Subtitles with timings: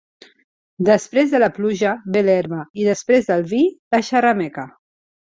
[0.85, 3.59] Després de la pluja ve l'herba i després del vi,
[3.97, 4.65] la xerrameca.